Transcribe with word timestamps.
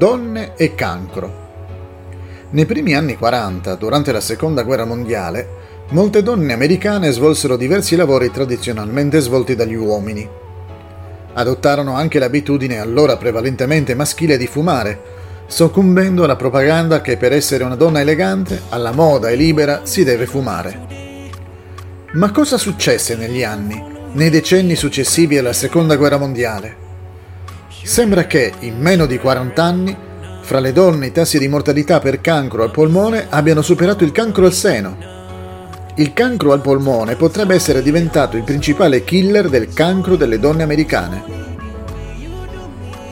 Donne 0.00 0.54
e 0.56 0.74
cancro. 0.74 1.48
Nei 2.52 2.64
primi 2.64 2.94
anni 2.94 3.18
40, 3.18 3.74
durante 3.74 4.12
la 4.12 4.22
Seconda 4.22 4.62
Guerra 4.62 4.86
Mondiale, 4.86 5.46
molte 5.90 6.22
donne 6.22 6.54
americane 6.54 7.10
svolsero 7.10 7.54
diversi 7.58 7.96
lavori 7.96 8.30
tradizionalmente 8.30 9.20
svolti 9.20 9.54
dagli 9.54 9.74
uomini. 9.74 10.26
Adottarono 11.34 11.96
anche 11.96 12.18
l'abitudine 12.18 12.78
allora 12.78 13.18
prevalentemente 13.18 13.94
maschile 13.94 14.38
di 14.38 14.46
fumare, 14.46 15.02
soccombendo 15.46 16.24
alla 16.24 16.36
propaganda 16.36 17.02
che 17.02 17.18
per 17.18 17.34
essere 17.34 17.64
una 17.64 17.76
donna 17.76 18.00
elegante, 18.00 18.58
alla 18.70 18.92
moda 18.92 19.28
e 19.28 19.36
libera 19.36 19.82
si 19.82 20.02
deve 20.02 20.24
fumare. 20.24 20.80
Ma 22.12 22.30
cosa 22.30 22.56
successe 22.56 23.16
negli 23.16 23.44
anni, 23.44 23.84
nei 24.12 24.30
decenni 24.30 24.76
successivi 24.76 25.36
alla 25.36 25.52
Seconda 25.52 25.96
Guerra 25.96 26.16
Mondiale? 26.16 26.88
Sembra 27.90 28.28
che, 28.28 28.52
in 28.60 28.78
meno 28.78 29.04
di 29.04 29.18
40 29.18 29.62
anni, 29.64 29.96
fra 30.42 30.60
le 30.60 30.70
donne 30.70 31.08
i 31.08 31.12
tassi 31.12 31.40
di 31.40 31.48
mortalità 31.48 31.98
per 31.98 32.20
cancro 32.20 32.62
al 32.62 32.70
polmone 32.70 33.26
abbiano 33.28 33.62
superato 33.62 34.04
il 34.04 34.12
cancro 34.12 34.46
al 34.46 34.52
seno. 34.52 34.96
Il 35.96 36.12
cancro 36.12 36.52
al 36.52 36.60
polmone 36.60 37.16
potrebbe 37.16 37.56
essere 37.56 37.82
diventato 37.82 38.36
il 38.36 38.44
principale 38.44 39.02
killer 39.02 39.48
del 39.48 39.72
cancro 39.72 40.14
delle 40.14 40.38
donne 40.38 40.62
americane. 40.62 41.24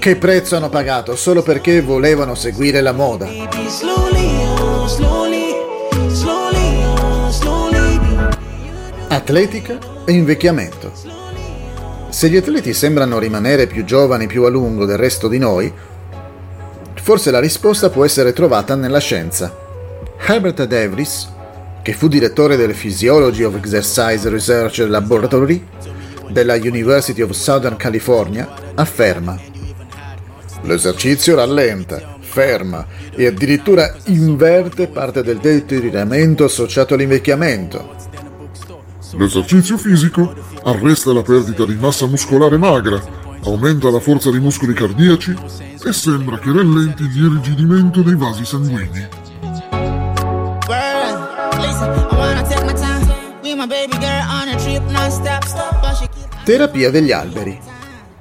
Che 0.00 0.16
prezzo 0.16 0.56
hanno 0.56 0.70
pagato 0.70 1.14
solo 1.14 1.42
perché 1.42 1.80
volevano 1.80 2.34
seguire 2.34 2.80
la 2.80 2.92
moda? 2.92 3.28
Atletica 9.06 9.78
e 10.04 10.12
invecchiamento. 10.12 11.23
Se 12.14 12.30
gli 12.30 12.36
atleti 12.36 12.72
sembrano 12.72 13.18
rimanere 13.18 13.66
più 13.66 13.84
giovani 13.84 14.28
più 14.28 14.44
a 14.44 14.48
lungo 14.48 14.84
del 14.84 14.96
resto 14.96 15.26
di 15.26 15.38
noi, 15.38 15.70
forse 16.94 17.32
la 17.32 17.40
risposta 17.40 17.90
può 17.90 18.04
essere 18.04 18.32
trovata 18.32 18.76
nella 18.76 19.00
scienza. 19.00 19.52
Herbert 20.24 20.62
Devries, 20.62 21.28
che 21.82 21.92
fu 21.92 22.06
direttore 22.06 22.54
del 22.54 22.72
Physiology 22.72 23.42
of 23.42 23.56
Exercise 23.56 24.28
Research 24.28 24.78
Laboratory 24.86 25.66
della 26.28 26.54
University 26.54 27.20
of 27.20 27.32
Southern 27.32 27.74
California, 27.74 28.48
afferma 28.76 29.36
L'esercizio 30.62 31.34
rallenta, 31.34 32.18
ferma 32.20 32.86
e 33.10 33.26
addirittura 33.26 33.92
inverte 34.04 34.86
parte 34.86 35.24
del 35.24 35.38
deterioramento 35.38 36.44
associato 36.44 36.94
all'invecchiamento. 36.94 37.96
L'esercizio 39.16 39.76
fisico 39.76 40.53
arresta 40.64 41.12
la 41.12 41.22
perdita 41.22 41.64
di 41.64 41.74
massa 41.74 42.06
muscolare 42.06 42.56
magra, 42.56 43.00
aumenta 43.44 43.90
la 43.90 44.00
forza 44.00 44.30
dei 44.30 44.40
muscoli 44.40 44.72
cardiaci 44.72 45.36
e 45.84 45.92
sembra 45.92 46.38
che 46.38 46.52
rallenti 46.52 47.02
il 47.02 47.24
irrigidimento 47.24 48.02
dei 48.02 48.16
vasi 48.16 48.44
sanguigni. 48.44 49.08
Terapia 56.44 56.90
degli 56.90 57.12
alberi. 57.12 57.60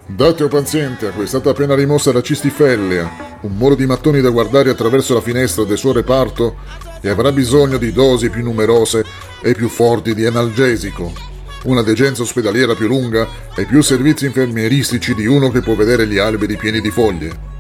Date 0.06 0.44
al 0.44 0.50
paziente 0.50 1.08
a 1.08 1.12
cui 1.12 1.24
è 1.24 1.28
stata 1.28 1.50
appena 1.50 1.76
rimossa 1.76 2.12
la 2.12 2.22
cistifellea 2.22 3.32
un 3.42 3.56
muro 3.56 3.76
di 3.76 3.86
mattoni 3.86 4.22
da 4.22 4.30
guardare 4.30 4.70
attraverso 4.70 5.14
la 5.14 5.22
finestra 5.22 5.64
del 5.64 5.78
suo 5.78 5.92
reparto 5.92 6.58
e 7.02 7.10
avrà 7.10 7.32
bisogno 7.32 7.78
di 7.78 7.92
dosi 7.92 8.30
più 8.30 8.44
numerose 8.44 9.04
e 9.42 9.54
più 9.54 9.68
forti 9.68 10.14
di 10.14 10.26
analgesico 10.26 11.33
una 11.64 11.82
degenza 11.82 12.24
ospedaliera 12.24 12.76
più 12.76 12.88
lunga 12.88 13.28
e 13.56 13.66
più 13.66 13.82
servizi 13.82 14.26
infermieristici 14.26 15.14
di 15.14 15.26
uno 15.26 15.50
che 15.50 15.62
può 15.62 15.76
vedere 15.76 16.08
gli 16.08 16.18
alberi 16.18 16.58
pieni 16.58 16.82
di 16.82 16.92
foglie. 16.92 17.52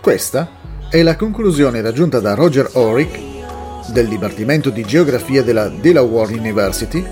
Questa 0.00 0.50
è 0.90 1.02
la 1.02 1.16
conclusione 1.16 1.80
raggiunta 1.80 2.20
da 2.20 2.34
Roger 2.34 2.70
Orick 2.72 3.18
del 3.92 4.08
Dipartimento 4.08 4.70
di 4.70 4.84
Geografia 4.84 5.42
della 5.42 5.68
Delaware 5.68 6.34
University 6.34 7.04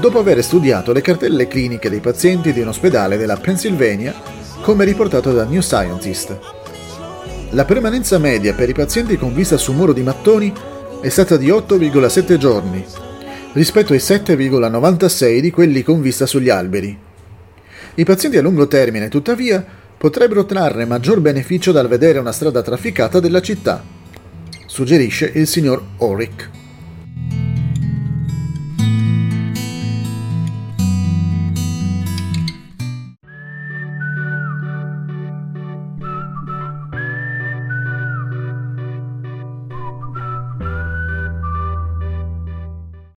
dopo 0.00 0.18
aver 0.18 0.42
studiato 0.42 0.92
le 0.92 1.00
cartelle 1.00 1.48
cliniche 1.48 1.88
dei 1.88 2.00
pazienti 2.00 2.52
di 2.52 2.60
un 2.60 2.68
ospedale 2.68 3.16
della 3.16 3.36
Pennsylvania 3.36 4.14
come 4.62 4.84
riportato 4.84 5.32
da 5.32 5.44
New 5.44 5.60
Scientist. 5.60 6.38
La 7.50 7.64
permanenza 7.64 8.18
media 8.18 8.52
per 8.52 8.68
i 8.68 8.74
pazienti 8.74 9.16
con 9.16 9.32
vista 9.32 9.56
su 9.56 9.72
muro 9.72 9.92
di 9.92 10.02
mattoni 10.02 10.52
è 11.00 11.08
stata 11.08 11.36
di 11.36 11.48
8,7 11.48 12.36
giorni 12.36 12.84
rispetto 13.58 13.92
ai 13.92 13.98
7,96 13.98 15.40
di 15.40 15.50
quelli 15.50 15.82
con 15.82 16.00
vista 16.00 16.26
sugli 16.26 16.48
alberi. 16.48 16.96
I 17.96 18.04
pazienti 18.04 18.36
a 18.36 18.40
lungo 18.40 18.68
termine, 18.68 19.08
tuttavia, 19.08 19.66
potrebbero 19.98 20.46
trarre 20.46 20.84
maggior 20.84 21.18
beneficio 21.18 21.72
dal 21.72 21.88
vedere 21.88 22.20
una 22.20 22.30
strada 22.30 22.62
trafficata 22.62 23.18
della 23.18 23.40
città, 23.42 23.82
suggerisce 24.64 25.32
il 25.34 25.48
signor 25.48 25.82
Orick. 25.96 26.50